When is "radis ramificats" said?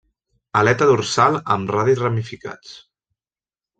1.75-2.73